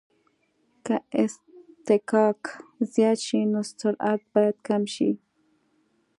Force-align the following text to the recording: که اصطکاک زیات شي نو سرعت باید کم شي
که 0.85 0.95
اصطکاک 1.21 2.41
زیات 2.91 3.19
شي 3.25 3.39
نو 3.51 3.61
سرعت 3.81 4.21
باید 4.33 4.57
کم 4.67 4.83
شي 4.93 5.09